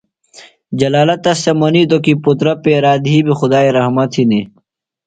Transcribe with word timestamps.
جلالہ 0.79 1.15
تس 1.23 1.39
تھےۡ 1.43 1.57
منِیتوۡ 1.59 2.03
کی 2.03 2.13
پُترہ 2.23 2.53
پیرا 2.63 2.93
دھی 3.05 3.17
بیۡ 3.25 3.37
خدائی 3.39 3.69
رحمت 3.77 4.11
ہِنیۡ۔ 4.17 4.45